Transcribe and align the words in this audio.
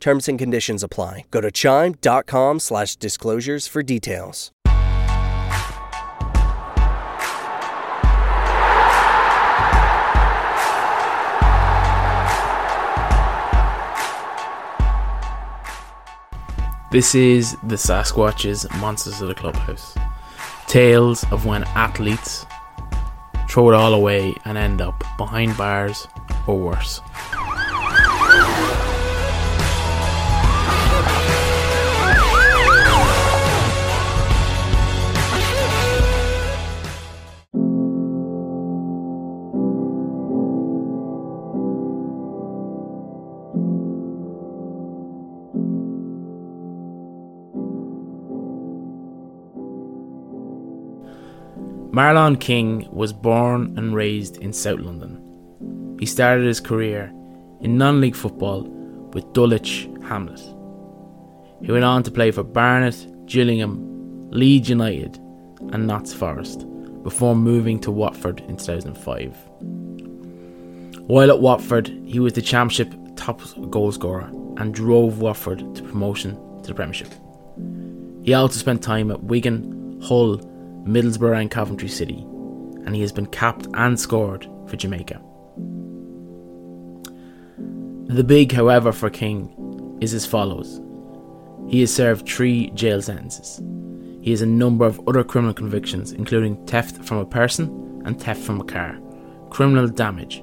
Terms 0.00 0.28
and 0.28 0.38
conditions 0.38 0.82
apply. 0.82 1.26
Go 1.30 1.42
to 1.42 1.50
chime.com 1.50 2.58
slash 2.58 2.96
disclosures 2.96 3.66
for 3.66 3.82
details. 3.82 4.50
This 16.90 17.14
is 17.14 17.56
the 17.62 17.76
Sasquatch's 17.76 18.66
Monsters 18.80 19.20
of 19.20 19.28
the 19.28 19.34
Clubhouse. 19.34 19.94
Tales 20.66 21.24
of 21.30 21.46
when 21.46 21.62
athletes 21.76 22.44
throw 23.48 23.70
it 23.70 23.74
all 23.74 23.94
away 23.94 24.34
and 24.44 24.58
end 24.58 24.80
up 24.80 25.04
behind 25.16 25.56
bars 25.56 26.08
or 26.48 26.58
worse. 26.58 27.00
Marlon 51.92 52.38
King 52.38 52.86
was 52.92 53.12
born 53.12 53.76
and 53.76 53.96
raised 53.96 54.36
in 54.36 54.52
South 54.52 54.78
London. 54.78 55.96
He 55.98 56.06
started 56.06 56.46
his 56.46 56.60
career 56.60 57.12
in 57.60 57.76
non 57.78 58.00
league 58.00 58.14
football 58.14 58.62
with 59.12 59.32
Dulwich 59.32 59.88
Hamlet. 60.04 60.40
He 61.60 61.72
went 61.72 61.84
on 61.84 62.04
to 62.04 62.12
play 62.12 62.30
for 62.30 62.44
Barnet, 62.44 63.26
Gillingham, 63.26 64.30
Leeds 64.30 64.68
United, 64.68 65.16
and 65.72 65.88
Notts 65.88 66.14
Forest 66.14 66.64
before 67.02 67.34
moving 67.34 67.80
to 67.80 67.90
Watford 67.90 68.38
in 68.42 68.56
2005. 68.56 69.36
While 71.08 71.30
at 71.30 71.40
Watford, 71.40 71.88
he 72.04 72.20
was 72.20 72.34
the 72.34 72.42
Championship 72.42 72.94
top 73.16 73.40
goalscorer 73.40 74.28
and 74.60 74.72
drove 74.72 75.20
Watford 75.20 75.74
to 75.74 75.82
promotion 75.82 76.36
to 76.62 76.68
the 76.68 76.74
Premiership. 76.74 77.12
He 78.22 78.32
also 78.32 78.60
spent 78.60 78.80
time 78.80 79.10
at 79.10 79.24
Wigan, 79.24 80.00
Hull, 80.02 80.40
Middlesbrough, 80.84 81.40
and 81.40 81.50
Coventry 81.50 81.88
City, 81.88 82.24
and 82.84 82.94
he 82.94 83.00
has 83.00 83.12
been 83.12 83.26
capped 83.26 83.66
and 83.74 83.98
scored 83.98 84.48
for 84.66 84.76
Jamaica. 84.76 85.20
The 88.06 88.24
big, 88.24 88.52
however, 88.52 88.92
for 88.92 89.10
King 89.10 89.98
is 90.00 90.14
as 90.14 90.26
follows 90.26 90.80
he 91.70 91.80
has 91.80 91.94
served 91.94 92.28
three 92.28 92.70
jail 92.70 93.00
sentences. 93.00 93.62
He 94.22 94.32
has 94.32 94.42
a 94.42 94.46
number 94.46 94.84
of 94.84 95.00
other 95.08 95.22
criminal 95.22 95.54
convictions, 95.54 96.12
including 96.12 96.66
theft 96.66 97.04
from 97.04 97.18
a 97.18 97.24
person 97.24 98.02
and 98.04 98.20
theft 98.20 98.42
from 98.42 98.60
a 98.60 98.64
car, 98.64 98.98
criminal 99.50 99.86
damage, 99.86 100.42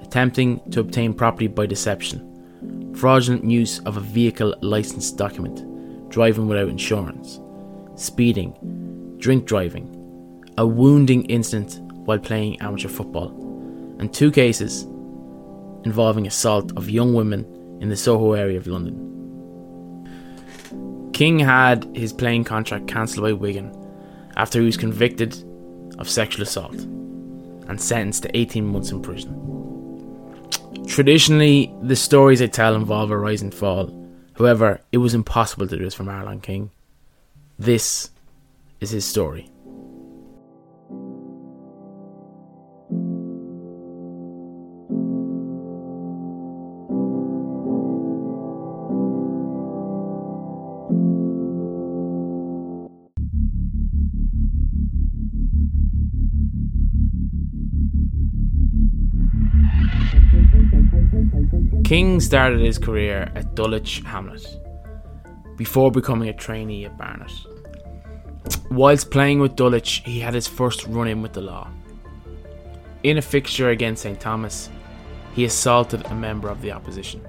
attempting 0.00 0.60
to 0.70 0.78
obtain 0.80 1.14
property 1.14 1.48
by 1.48 1.66
deception, 1.66 2.94
fraudulent 2.94 3.44
use 3.44 3.80
of 3.80 3.96
a 3.96 4.00
vehicle 4.00 4.54
license 4.62 5.10
document, 5.10 5.64
driving 6.10 6.46
without 6.46 6.68
insurance, 6.68 7.40
speeding, 7.96 8.54
drink 9.18 9.44
driving, 9.44 10.44
a 10.56 10.66
wounding 10.66 11.24
incident 11.26 11.80
while 12.06 12.18
playing 12.18 12.60
amateur 12.60 12.88
football, 12.88 13.28
and 13.98 14.12
two 14.12 14.30
cases 14.30 14.84
involving 15.84 16.26
assault 16.26 16.76
of 16.76 16.88
young 16.88 17.14
women 17.14 17.44
in 17.80 17.88
the 17.88 17.96
Soho 17.96 18.32
area 18.32 18.58
of 18.58 18.66
London. 18.66 19.04
King 21.12 21.38
had 21.38 21.84
his 21.96 22.12
playing 22.12 22.44
contract 22.44 22.86
cancelled 22.86 23.24
by 23.24 23.32
Wigan 23.32 23.74
after 24.36 24.60
he 24.60 24.66
was 24.66 24.76
convicted 24.76 25.36
of 25.98 26.08
sexual 26.08 26.42
assault 26.42 26.74
and 26.74 27.80
sentenced 27.80 28.22
to 28.22 28.36
18 28.36 28.64
months 28.64 28.90
in 28.90 29.02
prison. 29.02 29.34
Traditionally, 30.86 31.72
the 31.82 31.96
stories 31.96 32.38
they 32.38 32.48
tell 32.48 32.74
involve 32.74 33.10
a 33.10 33.18
rise 33.18 33.42
and 33.42 33.54
fall. 33.54 33.94
However, 34.36 34.80
it 34.92 34.98
was 34.98 35.14
impossible 35.14 35.66
to 35.66 35.76
do 35.76 35.84
this 35.84 35.94
for 35.94 36.04
Marlon 36.04 36.42
King. 36.42 36.70
This 37.58 38.10
is 38.80 38.90
his 38.90 39.04
story. 39.04 39.50
King 61.84 62.20
started 62.20 62.60
his 62.60 62.76
career 62.76 63.32
at 63.34 63.54
Dulwich 63.54 64.02
Hamlet 64.04 64.46
before 65.56 65.90
becoming 65.90 66.28
a 66.28 66.34
trainee 66.34 66.84
at 66.84 66.98
Barnet. 66.98 67.32
Whilst 68.70 69.10
playing 69.10 69.40
with 69.40 69.56
Dulwich, 69.56 70.02
he 70.04 70.20
had 70.20 70.34
his 70.34 70.46
first 70.46 70.86
run 70.86 71.08
in 71.08 71.22
with 71.22 71.32
the 71.32 71.40
law. 71.40 71.68
In 73.02 73.18
a 73.18 73.22
fixture 73.22 73.70
against 73.70 74.02
St 74.02 74.20
Thomas, 74.20 74.70
he 75.34 75.44
assaulted 75.44 76.04
a 76.06 76.14
member 76.14 76.48
of 76.48 76.60
the 76.60 76.72
opposition. 76.72 77.26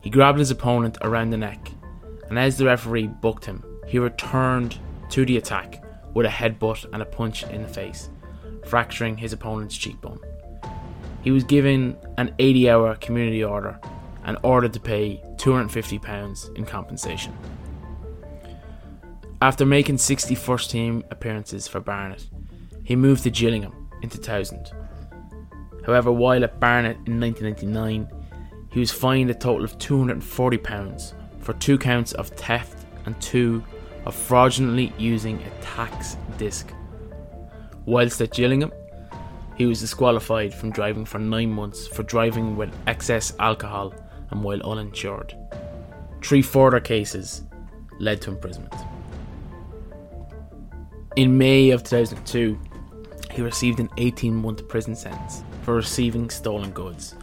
He 0.00 0.10
grabbed 0.10 0.38
his 0.38 0.50
opponent 0.50 0.98
around 1.02 1.30
the 1.30 1.36
neck, 1.36 1.70
and 2.28 2.38
as 2.38 2.58
the 2.58 2.66
referee 2.66 3.08
booked 3.08 3.44
him, 3.44 3.64
he 3.86 3.98
returned 3.98 4.78
to 5.10 5.24
the 5.24 5.36
attack 5.36 5.82
with 6.14 6.26
a 6.26 6.30
headbutt 6.30 6.86
and 6.92 7.02
a 7.02 7.06
punch 7.06 7.42
in 7.44 7.62
the 7.62 7.68
face, 7.68 8.10
fracturing 8.64 9.16
his 9.16 9.32
opponent's 9.32 9.76
cheekbone. 9.76 10.20
He 11.22 11.30
was 11.30 11.44
given 11.44 11.96
an 12.18 12.34
80 12.38 12.70
hour 12.70 12.94
community 12.96 13.42
order 13.42 13.80
and 14.24 14.38
ordered 14.42 14.72
to 14.74 14.80
pay 14.80 15.22
£250 15.36 16.56
in 16.56 16.64
compensation. 16.64 17.36
After 19.42 19.66
making 19.66 19.98
60 19.98 20.34
first 20.34 20.70
team 20.70 21.04
appearances 21.10 21.68
for 21.68 21.78
Barnet, 21.78 22.26
he 22.84 22.96
moved 22.96 23.24
to 23.24 23.30
Gillingham 23.30 23.90
in 24.00 24.08
2000. 24.08 24.72
However, 25.84 26.10
while 26.10 26.42
at 26.42 26.58
Barnet 26.58 26.96
in 27.06 27.20
1999, 27.20 28.08
he 28.72 28.80
was 28.80 28.90
fined 28.90 29.28
a 29.28 29.34
total 29.34 29.64
of 29.64 29.76
£240 29.76 31.12
for 31.40 31.52
two 31.54 31.76
counts 31.76 32.12
of 32.12 32.28
theft 32.28 32.86
and 33.04 33.20
two 33.20 33.62
of 34.06 34.14
fraudulently 34.14 34.92
using 34.96 35.42
a 35.42 35.62
tax 35.62 36.16
disc. 36.38 36.72
Whilst 37.84 38.20
at 38.22 38.32
Gillingham, 38.32 38.72
he 39.56 39.66
was 39.66 39.80
disqualified 39.80 40.54
from 40.54 40.70
driving 40.70 41.04
for 41.04 41.18
nine 41.18 41.52
months 41.52 41.86
for 41.86 42.04
driving 42.04 42.56
with 42.56 42.74
excess 42.86 43.34
alcohol 43.38 43.94
and 44.30 44.42
while 44.42 44.62
uninsured. 44.62 45.36
Three 46.22 46.42
further 46.42 46.80
cases 46.80 47.42
led 47.98 48.22
to 48.22 48.30
imprisonment. 48.30 48.74
In 51.16 51.38
May 51.38 51.70
of 51.70 51.82
2002, 51.82 52.58
he 53.32 53.40
received 53.40 53.80
an 53.80 53.88
18 53.96 54.34
month 54.34 54.68
prison 54.68 54.94
sentence 54.94 55.42
for 55.62 55.74
receiving 55.74 56.28
stolen 56.28 56.72
goods 56.72 57.14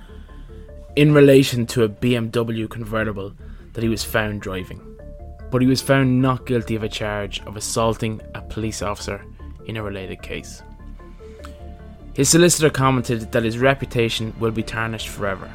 in 0.96 1.14
relation 1.14 1.68
to 1.68 1.84
a 1.84 1.90
BMW 1.90 2.68
convertible 2.68 3.34
that 3.74 3.84
he 3.84 3.90
was 3.90 4.04
found 4.04 4.42
driving. 4.42 4.82
But 5.52 5.62
he 5.62 5.68
was 5.68 5.84
found 5.84 6.24
not 6.24 6.48
guilty 6.48 6.76
of 6.76 6.82
a 6.82 6.90
charge 6.90 7.40
of 7.42 7.56
assaulting 7.56 8.20
a 8.34 8.42
police 8.42 8.82
officer 8.82 9.24
in 9.68 9.78
a 9.78 9.84
related 9.84 10.24
case. 10.24 10.64
His 12.16 12.30
solicitor 12.30 12.72
commented 12.72 13.32
that 13.32 13.44
his 13.44 13.60
reputation 13.60 14.34
will 14.40 14.52
be 14.52 14.64
tarnished 14.64 15.10
forever. 15.10 15.52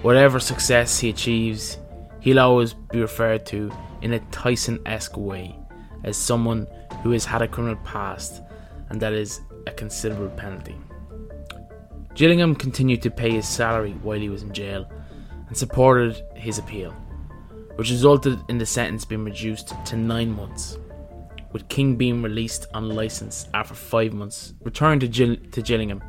Whatever 0.00 0.40
success 0.40 0.98
he 0.98 1.10
achieves, 1.10 1.76
he'll 2.20 2.40
always 2.40 2.72
be 2.72 3.02
referred 3.02 3.44
to 3.46 3.70
in 4.00 4.14
a 4.14 4.20
Tyson 4.30 4.80
esque 4.86 5.18
way 5.18 5.54
as 6.02 6.16
someone 6.16 6.66
who 7.04 7.10
has 7.10 7.24
had 7.24 7.42
a 7.42 7.46
criminal 7.46 7.76
past 7.84 8.42
and 8.88 9.00
that 9.00 9.12
is 9.12 9.42
a 9.66 9.70
considerable 9.70 10.34
penalty. 10.36 10.74
Gillingham 12.14 12.54
continued 12.54 13.02
to 13.02 13.10
pay 13.10 13.30
his 13.30 13.46
salary 13.46 13.92
while 14.02 14.18
he 14.18 14.30
was 14.30 14.42
in 14.42 14.52
jail 14.54 14.90
and 15.48 15.56
supported 15.56 16.22
his 16.34 16.58
appeal, 16.58 16.92
which 17.76 17.90
resulted 17.90 18.38
in 18.48 18.56
the 18.56 18.64
sentence 18.64 19.04
being 19.04 19.24
reduced 19.24 19.74
to 19.84 19.96
nine 19.96 20.34
months, 20.34 20.78
with 21.52 21.68
King 21.68 21.96
being 21.96 22.22
released 22.22 22.66
on 22.72 22.88
license 22.88 23.48
after 23.52 23.74
five 23.74 24.14
months, 24.14 24.54
returned 24.62 25.02
to, 25.02 25.36
to 25.36 25.62
Gillingham 25.62 26.02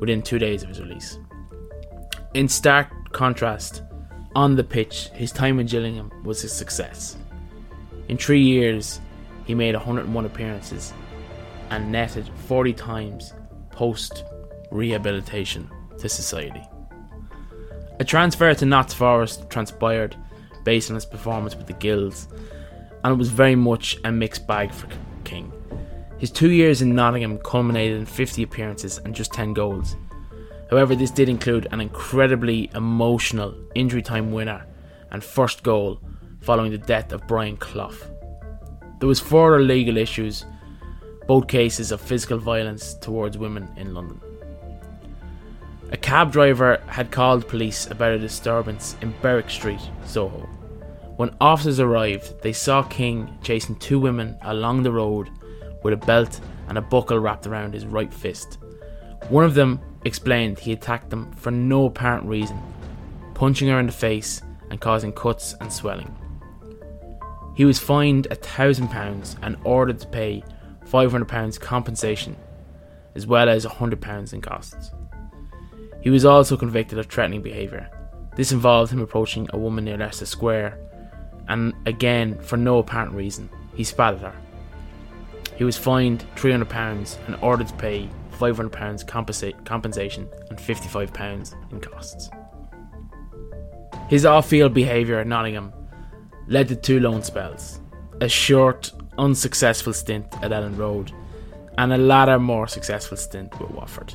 within 0.00 0.20
two 0.20 0.40
days 0.40 0.64
of 0.64 0.68
his 0.68 0.80
release. 0.80 1.18
In 2.34 2.48
stark 2.48 3.12
contrast, 3.12 3.82
on 4.34 4.56
the 4.56 4.64
pitch, 4.64 5.10
his 5.14 5.30
time 5.30 5.60
in 5.60 5.66
Gillingham 5.66 6.10
was 6.24 6.42
a 6.42 6.48
success. 6.48 7.16
In 8.08 8.18
three 8.18 8.42
years, 8.42 9.00
he 9.44 9.54
made 9.54 9.74
101 9.74 10.24
appearances 10.24 10.92
and 11.70 11.90
netted 11.90 12.28
40 12.46 12.72
times 12.72 13.32
post 13.70 14.24
rehabilitation 14.70 15.70
to 15.98 16.08
society. 16.08 16.62
A 18.00 18.04
transfer 18.04 18.52
to 18.54 18.66
Notts 18.66 18.94
Forest 18.94 19.48
transpired 19.50 20.16
based 20.64 20.90
on 20.90 20.94
his 20.94 21.06
performance 21.06 21.54
with 21.54 21.66
the 21.66 21.74
Gills, 21.74 22.26
and 23.04 23.12
it 23.12 23.18
was 23.18 23.28
very 23.28 23.54
much 23.54 23.96
a 24.04 24.10
mixed 24.10 24.46
bag 24.46 24.72
for 24.72 24.88
King. 25.24 25.52
His 26.18 26.30
two 26.30 26.50
years 26.50 26.82
in 26.82 26.94
Nottingham 26.94 27.38
culminated 27.38 27.98
in 27.98 28.06
50 28.06 28.42
appearances 28.42 28.98
and 28.98 29.14
just 29.14 29.32
10 29.32 29.52
goals. 29.52 29.96
However, 30.70 30.94
this 30.94 31.10
did 31.10 31.28
include 31.28 31.68
an 31.70 31.80
incredibly 31.80 32.70
emotional 32.74 33.54
injury 33.74 34.02
time 34.02 34.32
winner 34.32 34.66
and 35.10 35.22
first 35.22 35.62
goal 35.62 36.00
following 36.40 36.72
the 36.72 36.78
death 36.78 37.12
of 37.12 37.26
Brian 37.26 37.56
Clough. 37.56 37.94
There 38.98 39.08
was 39.08 39.20
further 39.20 39.60
legal 39.60 39.96
issues, 39.96 40.44
both 41.26 41.48
cases 41.48 41.92
of 41.92 42.00
physical 42.00 42.38
violence 42.38 42.94
towards 42.94 43.38
women 43.38 43.68
in 43.76 43.94
London. 43.94 44.20
A 45.90 45.96
cab 45.96 46.32
driver 46.32 46.82
had 46.86 47.10
called 47.10 47.48
police 47.48 47.86
about 47.90 48.12
a 48.12 48.18
disturbance 48.18 48.96
in 49.00 49.14
Berwick 49.22 49.50
Street, 49.50 49.80
Soho. 50.04 50.48
When 51.16 51.36
officers 51.40 51.78
arrived, 51.78 52.42
they 52.42 52.52
saw 52.52 52.82
King 52.82 53.38
chasing 53.42 53.76
two 53.76 54.00
women 54.00 54.36
along 54.42 54.82
the 54.82 54.90
road 54.90 55.30
with 55.82 55.94
a 55.94 56.06
belt 56.06 56.40
and 56.68 56.78
a 56.78 56.82
buckle 56.82 57.18
wrapped 57.18 57.46
around 57.46 57.74
his 57.74 57.86
right 57.86 58.12
fist. 58.12 58.58
One 59.28 59.44
of 59.44 59.54
them 59.54 59.80
explained 60.04 60.58
he 60.58 60.72
attacked 60.72 61.10
them 61.10 61.30
for 61.32 61.50
no 61.50 61.86
apparent 61.86 62.26
reason, 62.26 62.60
punching 63.34 63.68
her 63.68 63.78
in 63.78 63.86
the 63.86 63.92
face 63.92 64.42
and 64.70 64.80
causing 64.80 65.12
cuts 65.12 65.54
and 65.60 65.72
swelling. 65.72 66.14
He 67.54 67.64
was 67.64 67.78
fined 67.78 68.26
a 68.30 68.34
thousand 68.34 68.88
pounds 68.88 69.36
and 69.42 69.56
ordered 69.64 70.00
to 70.00 70.08
pay 70.08 70.42
five 70.86 71.12
hundred 71.12 71.28
pounds 71.28 71.58
compensation, 71.58 72.36
as 73.14 73.26
well 73.26 73.48
as 73.48 73.64
a 73.64 73.68
hundred 73.68 74.00
pounds 74.00 74.32
in 74.32 74.40
costs. 74.40 74.90
He 76.00 76.10
was 76.10 76.24
also 76.24 76.56
convicted 76.56 76.98
of 76.98 77.06
threatening 77.06 77.42
behaviour. 77.42 77.88
This 78.36 78.52
involved 78.52 78.92
him 78.92 79.00
approaching 79.00 79.48
a 79.52 79.58
woman 79.58 79.84
near 79.84 79.96
Leicester 79.96 80.26
Square, 80.26 80.78
and 81.48 81.72
again, 81.86 82.38
for 82.40 82.56
no 82.56 82.78
apparent 82.78 83.12
reason, 83.12 83.48
he 83.74 83.84
spat 83.84 84.14
at 84.14 84.20
her. 84.20 84.34
He 85.56 85.64
was 85.64 85.78
fined 85.78 86.26
£300 86.34 87.18
and 87.26 87.36
ordered 87.36 87.68
to 87.68 87.74
pay 87.74 88.08
£500 88.32 88.70
compensa- 89.06 89.64
compensation 89.64 90.28
and 90.50 90.58
£55 90.58 91.72
in 91.72 91.80
costs. 91.80 92.28
His 94.08 94.26
off 94.26 94.48
field 94.48 94.74
behaviour 94.74 95.20
at 95.20 95.26
Nottingham 95.26 95.72
led 96.46 96.68
to 96.68 96.76
two 96.76 97.00
loan 97.00 97.22
spells 97.22 97.80
a 98.20 98.28
short, 98.28 98.92
unsuccessful 99.18 99.92
stint 99.92 100.26
at 100.42 100.52
Elland 100.52 100.78
Road, 100.78 101.12
and 101.78 101.92
a 101.92 101.98
latter, 101.98 102.38
more 102.38 102.68
successful 102.68 103.16
stint 103.16 103.58
with 103.60 103.70
Watford. 103.70 104.14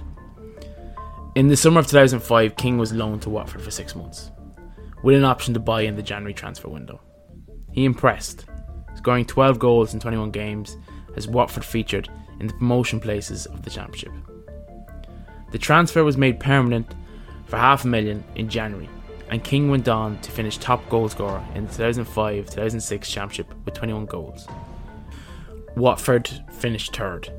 In 1.36 1.48
the 1.48 1.58
summer 1.58 1.80
of 1.80 1.88
2005, 1.88 2.56
King 2.56 2.78
was 2.78 2.94
loaned 2.94 3.22
to 3.24 3.30
Watford 3.30 3.62
for 3.62 3.72
six 3.72 3.96
months, 3.96 4.32
with 5.04 5.16
an 5.16 5.26
option 5.26 5.54
to 5.54 5.60
buy 5.60 5.82
in 5.82 5.96
the 5.96 6.04
January 6.04 6.34
transfer 6.34 6.70
window. 6.70 7.02
He 7.72 7.86
impressed, 7.86 8.46
scoring 8.96 9.26
12 9.26 9.60
goals 9.60 9.94
in 9.94 10.00
21 10.00 10.32
games 10.32 10.78
as 11.16 11.28
Watford 11.28 11.66
featured 11.66 12.10
in 12.40 12.48
the 12.48 12.54
promotion 12.54 13.00
places 13.00 13.46
of 13.48 13.64
the 13.64 13.70
Championship. 13.70 14.14
The 15.52 15.58
transfer 15.58 16.04
was 16.04 16.18
made 16.18 16.40
permanent 16.40 16.94
for 17.48 17.58
half 17.58 17.84
a 17.84 17.88
million 17.88 18.24
in 18.36 18.50
January, 18.50 18.90
and 19.30 19.44
King 19.44 19.70
went 19.70 19.88
on 19.88 20.20
to 20.22 20.32
finish 20.32 20.58
top 20.58 20.88
goalscorer 20.90 21.44
in 21.56 21.66
the 21.66 21.72
2005 21.72 22.46
2006 22.46 23.10
Championship 23.10 23.54
with 23.66 23.74
21 23.74 24.06
goals. 24.06 24.48
Watford 25.76 26.30
finished 26.52 26.96
third. 26.96 27.32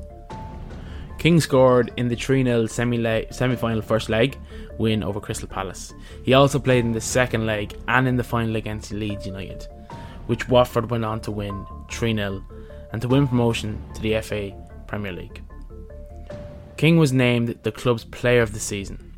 King 1.17 1.39
scored 1.39 1.91
in 1.97 2.07
the 2.07 2.15
3 2.15 2.43
0 2.43 2.65
semi 2.65 3.55
final 3.55 3.81
first 3.81 4.09
leg 4.09 4.37
win 4.79 5.03
over 5.03 5.19
Crystal 5.19 5.47
Palace. 5.47 5.93
He 6.23 6.33
also 6.33 6.57
played 6.57 6.83
in 6.83 6.93
the 6.93 7.01
second 7.01 7.45
leg 7.45 7.77
and 7.87 8.07
in 8.07 8.17
the 8.17 8.23
final 8.23 8.55
against 8.55 8.91
Leeds 8.91 9.27
United, 9.27 9.67
which 10.25 10.49
Watford 10.49 10.89
went 10.89 11.05
on 11.05 11.19
to 11.21 11.31
win 11.31 11.65
3 11.91 12.15
0 12.15 12.43
and 12.91 13.01
to 13.01 13.07
win 13.07 13.27
promotion 13.27 13.79
to 13.93 14.01
the 14.01 14.19
FA 14.21 14.51
Premier 14.87 15.11
League. 15.11 15.41
King 16.77 16.97
was 16.97 17.13
named 17.13 17.59
the 17.61 17.71
club's 17.71 18.05
player 18.05 18.41
of 18.41 18.53
the 18.53 18.59
season. 18.59 19.10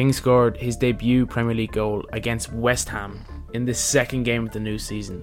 King 0.00 0.14
scored 0.14 0.56
his 0.56 0.78
debut 0.78 1.26
Premier 1.26 1.54
League 1.54 1.72
goal 1.72 2.06
against 2.14 2.50
West 2.54 2.88
Ham 2.88 3.22
in 3.52 3.66
the 3.66 3.74
second 3.74 4.22
game 4.22 4.46
of 4.46 4.50
the 4.50 4.58
new 4.58 4.78
season. 4.78 5.22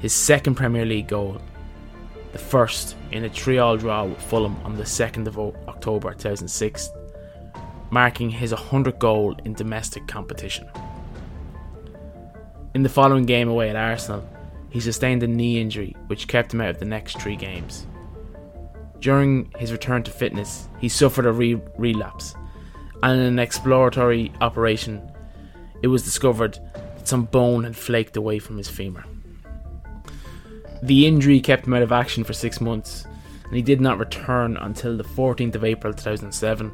His 0.00 0.12
second 0.12 0.56
Premier 0.56 0.84
League 0.84 1.06
goal, 1.06 1.40
the 2.32 2.38
first 2.40 2.96
in 3.12 3.24
a 3.24 3.28
3 3.28 3.58
all 3.58 3.76
draw 3.76 4.04
with 4.04 4.20
Fulham 4.20 4.56
on 4.64 4.74
the 4.74 4.82
2nd 4.82 5.28
of 5.28 5.38
October 5.38 6.12
2006, 6.12 6.90
marking 7.90 8.28
his 8.28 8.52
100th 8.52 8.98
goal 8.98 9.36
in 9.44 9.52
domestic 9.52 10.08
competition. 10.08 10.68
In 12.74 12.82
the 12.82 12.88
following 12.88 13.24
game 13.24 13.48
away 13.48 13.70
at 13.70 13.76
Arsenal, 13.76 14.28
he 14.68 14.80
sustained 14.80 15.22
a 15.22 15.28
knee 15.28 15.60
injury 15.60 15.94
which 16.08 16.26
kept 16.26 16.52
him 16.52 16.60
out 16.60 16.70
of 16.70 16.80
the 16.80 16.86
next 16.86 17.20
three 17.20 17.36
games. 17.36 17.86
During 18.98 19.48
his 19.58 19.70
return 19.70 20.02
to 20.02 20.10
fitness, 20.10 20.68
he 20.80 20.88
suffered 20.88 21.26
a 21.26 21.30
re- 21.30 21.62
relapse 21.78 22.34
and 23.02 23.20
in 23.20 23.26
an 23.26 23.38
exploratory 23.38 24.32
operation, 24.40 25.10
it 25.82 25.88
was 25.88 26.02
discovered 26.02 26.58
that 26.96 27.08
some 27.08 27.24
bone 27.24 27.64
had 27.64 27.76
flaked 27.76 28.16
away 28.16 28.38
from 28.38 28.56
his 28.56 28.68
femur. 28.68 29.04
The 30.82 31.06
injury 31.06 31.40
kept 31.40 31.66
him 31.66 31.74
out 31.74 31.82
of 31.82 31.92
action 31.92 32.24
for 32.24 32.32
six 32.32 32.60
months, 32.60 33.06
and 33.44 33.54
he 33.54 33.62
did 33.62 33.80
not 33.80 33.98
return 33.98 34.56
until 34.56 34.96
the 34.96 35.04
14th 35.04 35.54
of 35.54 35.64
April 35.64 35.92
2007, 35.92 36.68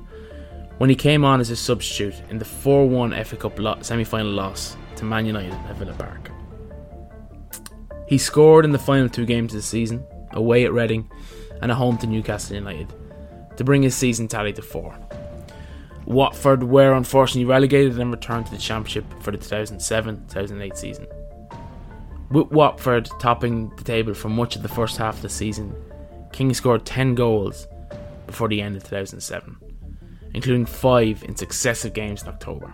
when 0.79 0.91
he 0.91 0.97
came 0.97 1.25
on 1.25 1.41
as 1.41 1.51
a 1.51 1.57
substitute 1.57 2.15
in 2.29 2.39
the 2.39 2.45
4 2.45 2.89
1 2.89 3.25
FA 3.25 3.37
Cup 3.37 3.59
lo- 3.59 3.79
semi 3.83 4.05
final 4.05 4.33
loss 4.33 4.77
to 4.97 5.05
Man 5.05 5.27
United 5.27 5.53
at 5.53 5.77
Villa 5.77 5.95
Park. 5.95 6.31
He 8.09 8.19
scored 8.19 8.65
in 8.65 8.73
the 8.73 8.79
final 8.79 9.09
two 9.09 9.25
games 9.25 9.55
of 9.55 9.59
the 9.59 9.67
season, 9.67 10.05
away 10.33 10.65
at 10.65 10.73
Reading 10.73 11.11
and 11.61 11.71
at 11.71 11.77
home 11.77 11.97
to 11.99 12.07
Newcastle 12.07 12.57
United, 12.57 12.93
to 13.57 13.65
bring 13.65 13.83
his 13.83 13.95
season 13.95 14.29
tally 14.29 14.53
to 14.53 14.63
four. 14.63 14.99
Watford 16.07 16.65
were 16.65 16.93
unfortunately 16.93 17.45
relegated 17.45 17.99
and 17.99 18.11
returned 18.11 18.47
to 18.47 18.53
the 18.53 18.59
Championship 18.59 19.05
for 19.23 19.31
the 19.31 19.39
2007 19.39 20.27
2008 20.29 20.77
season. 20.77 21.07
With 22.31 22.51
Watford 22.51 23.09
topping 23.19 23.71
the 23.77 23.85
table 23.85 24.15
for 24.15 24.29
much 24.29 24.57
of 24.57 24.63
the 24.63 24.69
first 24.69 24.97
half 24.97 25.17
of 25.17 25.23
the 25.23 25.29
season, 25.29 25.75
King 26.33 26.55
scored 26.55 26.87
10 26.87 27.15
goals 27.15 27.69
before 28.27 28.49
the 28.49 28.63
end 28.63 28.77
of 28.77 28.85
2007, 28.85 29.57
including 30.35 30.67
5 30.67 31.25
in 31.25 31.37
successive 31.37 31.93
games 31.93 32.23
in 32.23 32.29
October. 32.29 32.73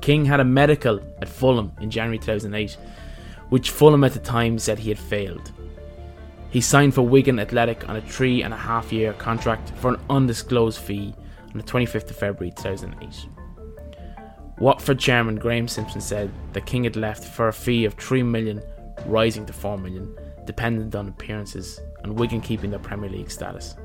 King 0.00 0.24
had 0.24 0.40
a 0.40 0.44
medical 0.44 1.00
at 1.20 1.28
Fulham 1.28 1.72
in 1.80 1.90
January 1.90 2.18
2008, 2.18 2.76
which 3.48 3.70
Fulham 3.70 4.04
at 4.04 4.12
the 4.12 4.20
time 4.20 4.58
said 4.58 4.78
he 4.78 4.90
had 4.90 4.98
failed. 4.98 5.52
He 6.50 6.60
signed 6.60 6.94
for 6.94 7.02
Wigan 7.02 7.38
Athletic 7.38 7.88
on 7.88 7.96
a 7.96 8.00
three 8.00 8.42
and 8.42 8.54
a 8.54 8.56
half 8.56 8.92
year 8.92 9.12
contract 9.14 9.70
for 9.76 9.90
an 9.90 10.00
undisclosed 10.08 10.78
fee 10.78 11.14
on 11.52 11.58
the 11.58 11.62
25th 11.62 12.10
of 12.10 12.16
February 12.16 12.52
2008. 12.56 13.28
Watford 14.58 14.98
chairman 14.98 15.36
Graham 15.36 15.68
Simpson 15.68 16.00
said 16.00 16.30
the 16.52 16.60
King 16.60 16.84
had 16.84 16.96
left 16.96 17.24
for 17.24 17.48
a 17.48 17.52
fee 17.52 17.84
of 17.84 17.94
3 17.94 18.22
million, 18.24 18.60
rising 19.06 19.46
to 19.46 19.52
4 19.52 19.78
million, 19.78 20.16
dependent 20.46 20.94
on 20.94 21.08
appearances 21.08 21.80
and 22.02 22.18
Wigan 22.18 22.40
keeping 22.40 22.70
their 22.70 22.80
Premier 22.80 23.10
League 23.10 23.30
status. 23.30 23.76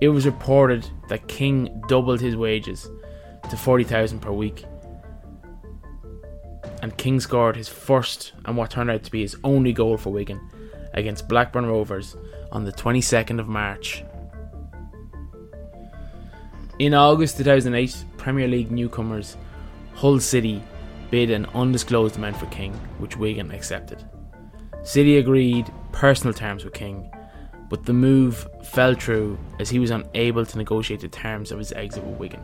It 0.00 0.08
was 0.08 0.26
reported 0.26 0.88
that 1.08 1.28
King 1.28 1.82
doubled 1.88 2.20
his 2.20 2.36
wages 2.36 2.88
to 3.50 3.56
40,000 3.56 4.20
per 4.20 4.32
week 4.32 4.64
and 6.84 6.96
King 6.98 7.18
scored 7.18 7.56
his 7.56 7.68
first 7.68 8.32
and 8.44 8.58
what 8.58 8.70
turned 8.70 8.90
out 8.90 9.02
to 9.04 9.10
be 9.10 9.22
his 9.22 9.36
only 9.42 9.72
goal 9.72 9.96
for 9.96 10.12
Wigan 10.12 10.38
against 10.92 11.28
Blackburn 11.28 11.64
Rovers 11.64 12.14
on 12.52 12.64
the 12.64 12.72
22nd 12.72 13.40
of 13.40 13.48
March. 13.48 14.04
In 16.78 16.92
August 16.92 17.36
2008, 17.36 18.04
Premier 18.16 18.48
League 18.48 18.70
newcomers 18.70 19.36
Hull 19.94 20.18
City 20.18 20.62
bid 21.10 21.30
an 21.30 21.46
undisclosed 21.54 22.16
amount 22.16 22.36
for 22.36 22.46
King, 22.46 22.72
which 22.98 23.16
Wigan 23.16 23.52
accepted. 23.52 24.04
City 24.82 25.18
agreed 25.18 25.72
personal 25.92 26.34
terms 26.34 26.64
with 26.64 26.74
King, 26.74 27.08
but 27.70 27.84
the 27.84 27.92
move 27.92 28.48
fell 28.64 28.94
through 28.94 29.38
as 29.60 29.70
he 29.70 29.78
was 29.78 29.90
unable 29.90 30.44
to 30.44 30.58
negotiate 30.58 31.00
the 31.00 31.08
terms 31.08 31.52
of 31.52 31.58
his 31.58 31.72
exit 31.72 32.02
with 32.02 32.18
Wigan. 32.18 32.42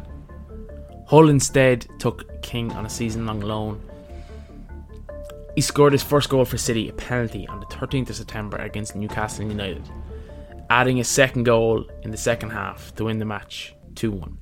Hull 1.07 1.29
instead 1.29 1.87
took 1.99 2.41
King 2.43 2.71
on 2.73 2.87
a 2.87 2.91
season 2.91 3.27
long 3.27 3.41
loan 3.41 3.81
he 5.57 5.61
scored 5.61 5.93
his 5.93 6.03
first 6.03 6.29
goal 6.29 6.45
for 6.45 6.57
City, 6.57 6.89
a 6.89 6.93
penalty, 6.93 7.47
on 7.49 7.61
the 7.61 7.67
13th 7.67 8.11
of 8.11 8.17
September 8.17 8.57
against 8.59 8.95
Newcastle 8.95 9.47
United, 9.47 9.83
adding 10.71 11.01
a 11.01 11.05
second 11.05 11.45
goal 11.45 11.85
in 12.03 12.13
the 12.13 12.17
second 12.17 12.51
half 12.51 12.95
to 12.95 13.05
win 13.05 13.19
the 13.19 13.25
match 13.25 13.75
2 13.97 14.11
1. 14.11 14.39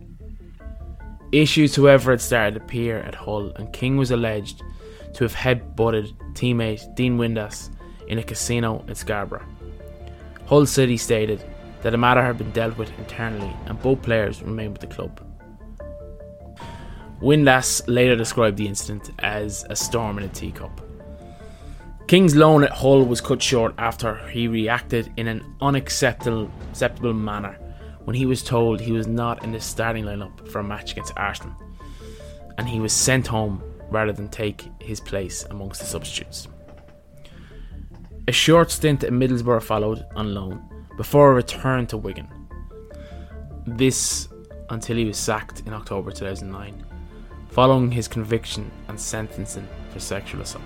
Issues, 1.32 1.76
however, 1.76 2.12
had 2.12 2.20
started 2.20 2.54
to 2.54 2.64
appear 2.64 2.98
at 2.98 3.14
Hull, 3.14 3.52
and 3.56 3.72
King 3.72 3.96
was 3.96 4.10
alleged 4.10 4.62
to 5.14 5.24
have 5.24 5.34
head-butted 5.34 6.12
teammate 6.32 6.94
Dean 6.94 7.18
Windass 7.18 7.70
in 8.06 8.18
a 8.18 8.22
casino 8.22 8.84
in 8.88 8.94
Scarborough. 8.94 9.46
Hull 10.46 10.64
City 10.64 10.96
stated 10.96 11.44
that 11.82 11.90
the 11.90 11.98
matter 11.98 12.22
had 12.22 12.38
been 12.38 12.50
dealt 12.52 12.78
with 12.78 12.90
internally 12.98 13.54
and 13.66 13.80
both 13.82 14.02
players 14.02 14.42
remained 14.42 14.72
with 14.72 14.80
the 14.80 14.86
club. 14.86 15.20
Windass 17.20 17.82
later 17.86 18.16
described 18.16 18.56
the 18.56 18.66
incident 18.66 19.10
as 19.18 19.66
a 19.68 19.76
storm 19.76 20.18
in 20.18 20.24
a 20.24 20.28
teacup. 20.28 20.80
King's 22.06 22.34
loan 22.34 22.64
at 22.64 22.70
Hull 22.70 23.04
was 23.04 23.20
cut 23.20 23.42
short 23.42 23.74
after 23.76 24.16
he 24.28 24.48
reacted 24.48 25.12
in 25.18 25.28
an 25.28 25.44
unacceptable 25.60 27.12
manner 27.12 27.58
when 28.08 28.14
he 28.14 28.24
was 28.24 28.42
told 28.42 28.80
he 28.80 28.90
was 28.90 29.06
not 29.06 29.44
in 29.44 29.52
the 29.52 29.60
starting 29.60 30.02
lineup 30.02 30.48
for 30.48 30.60
a 30.60 30.64
match 30.64 30.92
against 30.92 31.12
Arsenal, 31.18 31.54
and 32.56 32.66
he 32.66 32.80
was 32.80 32.90
sent 32.90 33.26
home 33.26 33.62
rather 33.90 34.12
than 34.12 34.30
take 34.30 34.66
his 34.80 34.98
place 34.98 35.44
amongst 35.50 35.78
the 35.78 35.86
substitutes. 35.86 36.48
A 38.26 38.32
short 38.32 38.70
stint 38.70 39.04
at 39.04 39.12
Middlesbrough 39.12 39.62
followed 39.62 40.06
on 40.16 40.32
loan 40.32 40.58
before 40.96 41.32
a 41.32 41.34
return 41.34 41.86
to 41.88 41.98
Wigan. 41.98 42.30
This 43.66 44.28
until 44.70 44.96
he 44.96 45.04
was 45.04 45.18
sacked 45.18 45.60
in 45.66 45.74
October 45.74 46.10
2009, 46.10 46.86
following 47.50 47.90
his 47.90 48.08
conviction 48.08 48.70
and 48.88 48.98
sentencing 48.98 49.68
for 49.90 50.00
sexual 50.00 50.40
assault. 50.40 50.64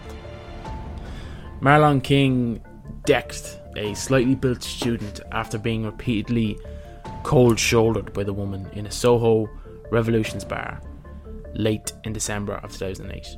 Marlon 1.61 2.04
King 2.04 2.62
decked 3.04 3.58
a 3.76 3.94
slightly 3.94 4.37
built 4.37 4.62
student 4.62 5.20
after 5.32 5.58
being 5.58 5.84
repeatedly 5.84 6.56
cold 7.22 7.58
shouldered 7.58 8.12
by 8.12 8.24
the 8.24 8.32
woman 8.32 8.68
in 8.74 8.86
a 8.86 8.90
Soho 8.90 9.48
Revolutions 9.90 10.44
bar 10.44 10.80
late 11.54 11.92
in 12.04 12.12
December 12.12 12.54
of 12.54 12.72
2008, 12.72 13.36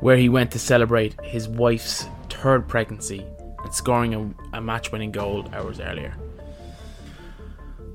where 0.00 0.16
he 0.16 0.28
went 0.28 0.50
to 0.52 0.58
celebrate 0.58 1.20
his 1.22 1.48
wife's 1.48 2.06
third 2.28 2.68
pregnancy 2.68 3.26
and 3.64 3.74
scoring 3.74 4.14
a, 4.14 4.58
a 4.58 4.60
match 4.60 4.92
winning 4.92 5.10
goal 5.10 5.48
hours 5.52 5.80
earlier. 5.80 6.14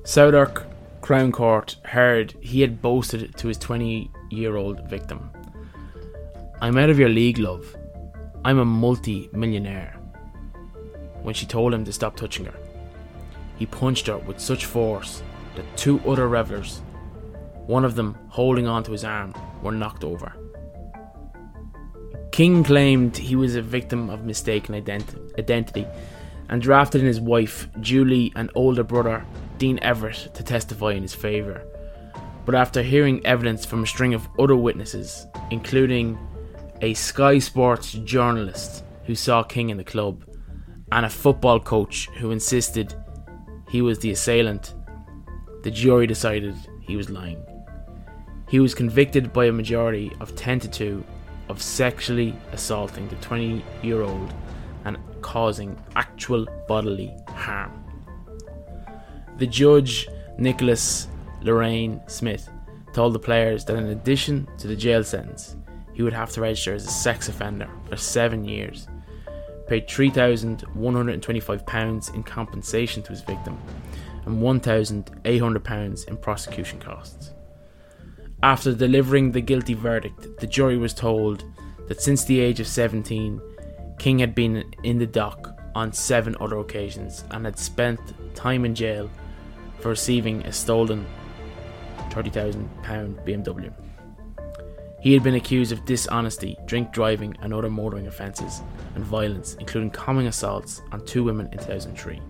Southwark 0.04 0.66
Crown 1.00 1.32
Court 1.32 1.76
heard 1.84 2.34
he 2.40 2.60
had 2.60 2.82
boasted 2.82 3.36
to 3.36 3.48
his 3.48 3.58
20 3.58 4.10
year 4.30 4.56
old 4.56 4.88
victim 4.88 5.30
I'm 6.62 6.78
out 6.78 6.90
of 6.90 6.98
your 6.98 7.08
league, 7.08 7.38
love. 7.38 7.76
I'm 8.44 8.60
a 8.60 8.64
multi 8.64 9.28
millionaire. 9.32 9.98
When 11.22 11.34
she 11.34 11.44
told 11.44 11.74
him 11.74 11.84
to 11.84 11.92
stop 11.92 12.14
touching 12.14 12.44
her, 12.44 12.54
he 13.62 13.66
punched 13.66 14.08
her 14.08 14.18
with 14.18 14.40
such 14.40 14.64
force 14.64 15.22
that 15.54 15.76
two 15.76 16.00
other 16.00 16.26
revelers, 16.26 16.82
one 17.66 17.84
of 17.84 17.94
them 17.94 18.18
holding 18.28 18.66
onto 18.66 18.90
his 18.90 19.04
arm, 19.04 19.32
were 19.62 19.70
knocked 19.70 20.02
over. 20.02 20.32
King 22.32 22.64
claimed 22.64 23.16
he 23.16 23.36
was 23.36 23.54
a 23.54 23.62
victim 23.62 24.10
of 24.10 24.24
mistaken 24.24 24.74
ident- 24.74 25.38
identity 25.38 25.86
and 26.48 26.60
drafted 26.60 27.02
in 27.02 27.06
his 27.06 27.20
wife, 27.20 27.68
Julie, 27.78 28.32
and 28.34 28.50
older 28.56 28.82
brother, 28.82 29.24
Dean 29.58 29.78
Everett, 29.80 30.34
to 30.34 30.42
testify 30.42 30.90
in 30.94 31.02
his 31.02 31.14
favour. 31.14 31.62
But 32.44 32.56
after 32.56 32.82
hearing 32.82 33.24
evidence 33.24 33.64
from 33.64 33.84
a 33.84 33.86
string 33.86 34.12
of 34.12 34.26
other 34.40 34.56
witnesses, 34.56 35.24
including 35.52 36.18
a 36.80 36.94
Sky 36.94 37.38
Sports 37.38 37.92
journalist 37.92 38.82
who 39.04 39.14
saw 39.14 39.44
King 39.44 39.70
in 39.70 39.76
the 39.76 39.84
club, 39.84 40.24
and 40.90 41.06
a 41.06 41.08
football 41.08 41.60
coach 41.60 42.08
who 42.18 42.32
insisted 42.32 42.92
he 43.72 43.80
was 43.80 43.98
the 44.00 44.10
assailant, 44.10 44.74
the 45.62 45.70
jury 45.70 46.06
decided 46.06 46.54
he 46.82 46.94
was 46.94 47.08
lying. 47.08 47.42
He 48.50 48.60
was 48.60 48.74
convicted 48.74 49.32
by 49.32 49.46
a 49.46 49.52
majority 49.52 50.12
of 50.20 50.36
10 50.36 50.60
to 50.60 50.68
2 50.68 51.04
of 51.48 51.62
sexually 51.62 52.36
assaulting 52.52 53.08
the 53.08 53.16
20 53.16 53.64
year 53.82 54.02
old 54.02 54.34
and 54.84 54.98
causing 55.22 55.74
actual 55.96 56.46
bodily 56.68 57.14
harm. 57.28 57.72
The 59.38 59.46
judge, 59.46 60.06
Nicholas 60.36 61.08
Loraine 61.40 61.98
Smith, 62.10 62.50
told 62.92 63.14
the 63.14 63.18
players 63.18 63.64
that 63.64 63.76
in 63.76 63.86
addition 63.86 64.46
to 64.58 64.66
the 64.66 64.76
jail 64.76 65.02
sentence, 65.02 65.56
he 65.94 66.02
would 66.02 66.12
have 66.12 66.30
to 66.32 66.42
register 66.42 66.74
as 66.74 66.86
a 66.86 66.90
sex 66.90 67.30
offender 67.30 67.70
for 67.88 67.96
seven 67.96 68.44
years, 68.44 68.86
paid 69.72 69.88
£3,125 69.88 72.14
in 72.14 72.22
compensation 72.22 73.02
to 73.02 73.08
his 73.08 73.22
victim, 73.22 73.58
and 74.26 74.42
£1,800 74.42 76.08
in 76.08 76.16
prosecution 76.18 76.78
costs. 76.78 77.30
After 78.42 78.74
delivering 78.74 79.32
the 79.32 79.40
guilty 79.40 79.72
verdict, 79.72 80.38
the 80.40 80.46
jury 80.46 80.76
was 80.76 80.92
told 80.92 81.44
that 81.88 82.02
since 82.02 82.26
the 82.26 82.38
age 82.38 82.60
of 82.60 82.66
17, 82.66 83.40
King 83.98 84.18
had 84.18 84.34
been 84.34 84.62
in 84.82 84.98
the 84.98 85.06
dock 85.06 85.58
on 85.74 85.94
seven 85.94 86.36
other 86.38 86.58
occasions 86.58 87.24
and 87.30 87.46
had 87.46 87.58
spent 87.58 87.98
time 88.34 88.66
in 88.66 88.74
jail 88.74 89.08
for 89.80 89.88
receiving 89.88 90.42
a 90.42 90.52
stolen 90.52 91.06
£30,000 92.10 92.68
BMW. 93.24 93.72
He 95.02 95.12
had 95.12 95.24
been 95.24 95.34
accused 95.34 95.72
of 95.72 95.84
dishonesty, 95.84 96.56
drink 96.64 96.92
driving, 96.92 97.36
and 97.42 97.52
other 97.52 97.68
motoring 97.68 98.06
offences, 98.06 98.62
and 98.94 99.02
violence, 99.02 99.56
including 99.58 99.90
common 99.90 100.28
assaults 100.28 100.80
on 100.92 101.04
two 101.04 101.24
women 101.24 101.48
in 101.50 101.58
2003. 101.58 102.22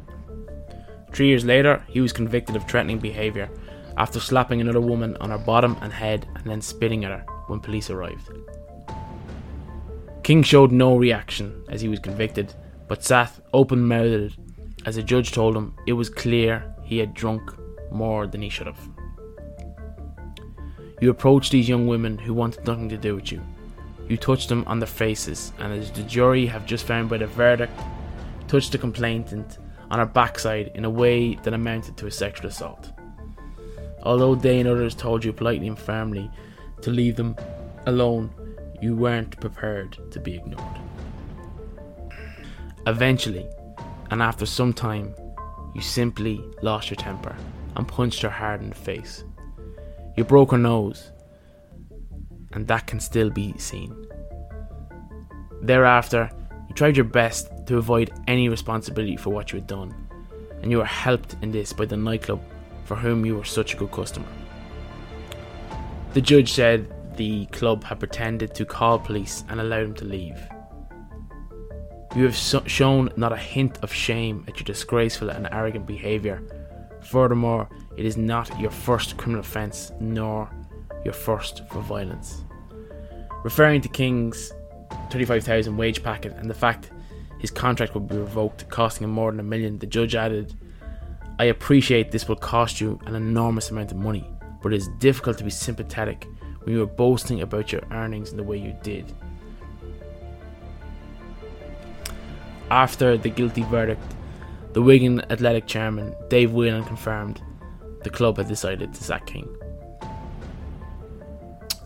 Three 1.13 1.29
years 1.29 1.45
later, 1.45 1.85
he 1.87 2.01
was 2.01 2.15
convicted 2.15 2.57
of 2.57 2.67
threatening 2.67 2.99
behaviour 2.99 3.51
after 3.99 4.19
slapping 4.19 4.63
another 4.63 4.81
woman 4.81 5.19
on 5.19 5.29
her 5.29 5.37
bottom 5.37 5.77
and 5.83 5.93
head 5.93 6.27
and 6.35 6.45
then 6.45 6.63
spitting 6.63 7.05
at 7.05 7.11
her 7.11 7.27
when 7.49 7.61
police 7.61 7.91
arrived. 7.91 8.31
King 10.23 10.43
showed 10.43 10.73
no 10.73 10.97
reaction 10.97 11.63
as 11.69 11.83
he 11.83 11.89
was 11.89 11.99
convicted, 11.99 12.55
but 12.89 13.05
sat 13.05 13.33
open 13.53 13.87
mouthed 13.87 14.39
as 14.87 14.97
a 14.97 15.03
judge 15.03 15.33
told 15.33 15.55
him 15.55 15.75
it 15.87 15.93
was 15.93 16.09
clear 16.09 16.75
he 16.83 16.97
had 16.97 17.13
drunk 17.13 17.53
more 17.91 18.27
than 18.27 18.41
he 18.41 18.49
should 18.49 18.67
have. 18.67 18.92
You 21.03 21.11
approach 21.11 21.51
these 21.51 21.69
young 21.69 21.89
women 21.89 22.17
who 22.17 22.33
wanted 22.33 22.65
nothing 22.65 22.89
to 22.91 22.97
do 22.97 23.17
with 23.17 23.33
you. 23.33 23.43
You 24.09 24.17
touch 24.17 24.47
them 24.47 24.63
on 24.69 24.79
their 24.79 24.87
faces, 24.87 25.53
and 25.59 25.73
as 25.73 25.91
the 25.91 26.05
jury 26.05 26.47
have 26.47 26.65
just 26.65 26.87
found 26.87 27.09
by 27.09 27.19
the 27.19 27.27
verdict, 27.27 27.77
touch 28.47 28.71
the 28.71 28.79
complainant 28.79 29.59
on 29.91 29.99
her 29.99 30.07
backside 30.07 30.71
in 30.77 30.85
a 30.85 30.91
way 30.91 31.35
that 31.43 31.55
amounted 31.55 31.97
to 31.97 32.07
a 32.07 32.11
sexual 32.13 32.47
assault. 32.47 32.93
Although 34.05 34.37
they 34.37 34.61
and 34.61 34.69
others 34.69 34.95
told 34.95 35.25
you 35.25 35.33
politely 35.33 35.67
and 35.67 35.77
firmly 35.77 36.31
to 36.83 36.91
leave 36.91 37.17
them 37.17 37.35
alone, 37.87 38.33
you 38.81 38.95
weren't 38.95 39.41
prepared 39.41 39.99
to 40.13 40.21
be 40.21 40.37
ignored. 40.37 40.79
Eventually, 42.87 43.49
and 44.13 44.23
after 44.23 44.47
some 44.47 44.73
time, 44.73 45.17
you 45.75 45.81
simply 45.81 46.41
lost 46.63 46.91
your 46.91 46.97
temper 46.97 47.35
and 47.75 47.89
punched 47.89 48.23
her 48.23 48.31
hard 48.31 48.63
in 48.63 48.69
the 48.69 48.77
face. 48.77 49.25
You 50.17 50.25
broke 50.25 50.51
her 50.51 50.59
nose, 50.59 51.11
and 52.53 52.67
that 52.69 52.87
can 52.87 53.01
still 53.01 53.31
be 53.31 53.57
seen. 53.59 53.97
Thereafter, 55.63 56.31
you 56.69 56.75
tried 56.75 56.97
your 56.97 57.05
best 57.05 57.49
to 57.67 57.79
avoid 57.79 58.13
any 58.27 58.49
responsibility 58.49 59.17
for 59.17 59.31
what 59.31 59.53
you 59.53 59.59
had 59.59 59.67
done, 59.67 59.95
and 60.61 60.71
you 60.71 60.79
were 60.79 60.85
helped 60.85 61.37
in 61.41 61.51
this 61.51 61.73
by 61.73 61.87
the 61.87 61.97
nightclub 61.97 62.43
for 62.85 62.97
whom 62.97 63.25
you 63.25 63.37
were 63.37 63.45
such 63.45 63.75
a 63.75 63.77
good 63.77 63.91
customer. 63.91 64.27
The 66.13 66.21
judge 66.21 66.53
said 66.53 66.93
the 67.17 67.47
club 67.47 67.85
had 67.85 67.99
pretended 67.99 68.55
to 68.55 68.67
call 68.67 68.99
police 68.99 69.45
and 69.49 69.61
allowed 69.61 69.85
him 69.85 69.95
to 69.95 70.05
leave. 70.05 70.39
You 72.15 72.25
have 72.25 72.37
so- 72.37 72.65
shown 72.67 73.11
not 73.17 73.33
a 73.33 73.37
hint 73.37 73.79
of 73.83 73.93
shame 73.93 74.45
at 74.47 74.59
your 74.59 74.65
disgraceful 74.65 75.31
and 75.31 75.49
arrogant 75.51 75.87
behaviour. 75.87 76.43
Furthermore, 77.11 77.69
it 77.97 78.05
is 78.05 78.17
not 78.17 78.59
your 78.59 78.71
first 78.71 79.17
criminal 79.17 79.41
offence, 79.41 79.93
nor 80.01 80.49
your 81.05 81.15
first 81.15 81.63
for 81.69 81.81
violence. 81.81 82.45
Referring 83.43 83.81
to 83.81 83.89
King's 83.89 84.53
35,000 85.11 85.77
wage 85.77 86.03
packet 86.03 86.33
and 86.37 86.49
the 86.49 86.55
fact 86.55 86.91
his 87.39 87.51
contract 87.51 87.95
would 87.95 88.09
be 88.09 88.17
revoked, 88.17 88.69
costing 88.69 89.05
him 89.05 89.11
more 89.11 89.31
than 89.31 89.41
a 89.41 89.43
million, 89.43 89.79
the 89.79 89.87
judge 89.87 90.15
added, 90.15 90.55
I 91.39 91.47
appreciate 91.47 92.13
this 92.13 92.29
will 92.29 92.37
cost 92.37 92.81
you 92.81 93.01
an 93.07 93.17
enormous 93.17 93.71
amount 93.71 93.91
of 93.91 93.99
money, 93.99 94.25
but 94.63 94.73
it 94.73 94.77
is 94.77 94.89
difficult 95.01 95.39
to 95.39 95.45
be 95.45 95.51
sympathetic 95.51 96.29
when 96.63 96.75
you 96.77 96.83
are 96.83 96.87
boasting 96.87 97.43
about 97.43 97.73
your 97.73 97.83
earnings 97.91 98.31
in 98.31 98.37
the 98.37 98.45
way 98.45 98.59
you 98.59 98.77
did. 98.85 99.13
After 102.71 103.19
the 103.19 103.29
guilty 103.29 103.65
verdict, 103.65 104.03
the 104.73 104.83
Wigan 104.83 105.21
Athletic 105.31 105.67
chairman, 105.67 106.15
Dave 106.29 106.53
Whelan, 106.53 106.85
confirmed 106.85 107.43
the 108.03 108.11
club 108.11 108.37
had 108.39 108.49
decided 108.49 108.93
to 108.95 109.05
sack 109.05 109.27
King. 109.27 109.49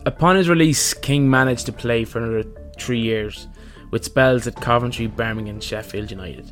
Upon 0.05 0.35
his 0.35 0.49
release, 0.49 0.93
King 0.93 1.29
managed 1.29 1.65
to 1.65 1.73
play 1.73 2.05
for 2.05 2.19
another 2.19 2.49
three 2.79 2.99
years, 2.99 3.47
with 3.91 4.05
spells 4.05 4.47
at 4.47 4.55
Coventry, 4.55 5.07
Birmingham, 5.07 5.59
Sheffield 5.59 6.11
United. 6.11 6.51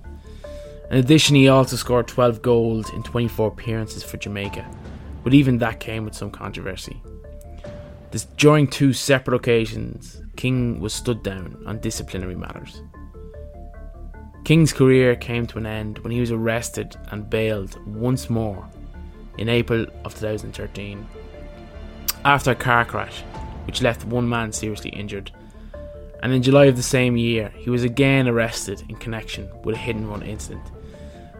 In 0.92 0.98
addition, 0.98 1.36
he 1.36 1.48
also 1.48 1.75
scored 1.75 2.08
12 2.08 2.42
goals 2.42 2.89
in 2.92 3.01
24 3.04 3.48
appearances 3.48 4.04
for 4.04 4.18
Jamaica, 4.18 4.70
but 5.24 5.34
even 5.34 5.58
that 5.60 5.80
came 5.80 6.06
with 6.06 6.15
some 6.15 6.30
controversy. 6.30 7.01
This, 8.12 8.25
during 8.38 8.68
two 8.68 8.94
separate 8.94 9.36
occasions, 9.36 10.22
King 10.36 10.80
was 10.80 10.94
stood 10.94 11.24
down 11.24 11.62
on 11.65 11.80
disciplinary 11.80 12.36
matters. 12.36 12.82
King's 14.45 14.73
career 14.73 15.15
came 15.15 15.47
to 15.47 15.57
an 15.57 15.65
end 15.65 15.97
when 15.99 16.11
he 16.11 16.19
was 16.19 16.29
arrested 16.29 16.95
and 17.09 17.27
bailed 17.27 17.83
once 17.87 18.29
more 18.29 18.69
in 19.39 19.49
April 19.49 19.87
of 20.05 20.13
2013 20.13 21.03
after 22.23 22.51
a 22.51 22.55
car 22.55 22.85
crash 22.85 23.23
which 23.65 23.81
left 23.81 24.05
one 24.05 24.29
man 24.29 24.51
seriously 24.51 24.91
injured. 24.91 25.31
And 26.21 26.31
in 26.31 26.43
July 26.43 26.65
of 26.65 26.75
the 26.75 26.83
same 26.83 27.17
year, 27.17 27.51
he 27.57 27.71
was 27.71 27.83
again 27.83 28.27
arrested 28.27 28.83
in 28.87 28.97
connection 28.97 29.49
with 29.63 29.77
a 29.77 29.79
hit 29.79 29.95
and 29.95 30.07
run 30.07 30.21
incident 30.21 30.63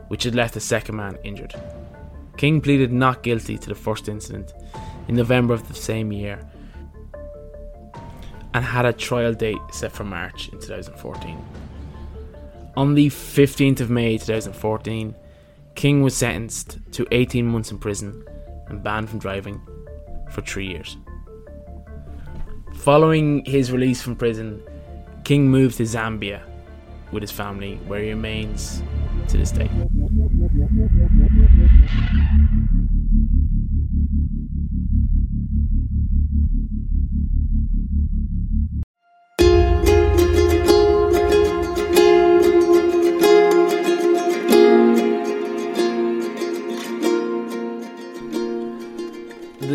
which 0.08 0.24
had 0.24 0.34
left 0.34 0.56
a 0.56 0.60
second 0.60 0.96
man 0.96 1.20
injured. 1.24 1.54
King 2.38 2.60
pleaded 2.60 2.92
not 2.92 3.22
guilty 3.22 3.60
to 3.60 3.70
the 3.70 3.76
first 3.76 4.10
incident 4.10 4.52
in 5.08 5.14
November 5.14 5.54
of 5.54 5.68
the 5.68 5.76
same 5.76 6.12
year 6.12 6.40
and 8.56 8.66
had 8.66 8.86
a 8.86 8.94
trial 8.94 9.36
date 9.36 9.62
set 9.72 9.92
for 9.92 10.06
March 10.06 10.50
in 10.50 10.60
2014. 10.60 11.65
On 12.78 12.94
the 12.94 13.08
15th 13.08 13.80
of 13.80 13.90
May 13.90 14.18
2014, 14.18 15.16
King 15.76 16.02
was 16.02 16.14
sentenced 16.14 16.78
to 16.92 17.08
18 17.12 17.46
months 17.46 17.72
in 17.72 17.78
prison 17.78 18.26
and 18.68 18.84
banned 18.84 19.10
from 19.10 19.20
driving 19.20 19.62
for 20.32 20.42
three 20.42 20.68
years. 20.68 20.98
Following 22.76 23.46
his 23.46 23.72
release 23.72 24.02
from 24.02 24.18
prison, 24.18 24.62
King 25.24 25.50
moved 25.50 25.78
to 25.78 25.84
Zambia 25.84 26.42
with 27.14 27.24
his 27.24 27.32
family, 27.32 27.78
where 27.88 28.02
he 28.02 28.10
remains 28.10 28.84
to 29.30 29.38
this 29.38 29.52
day. 29.52 29.70